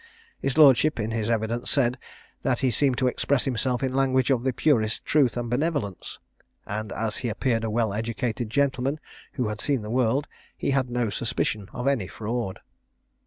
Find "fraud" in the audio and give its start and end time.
12.07-12.61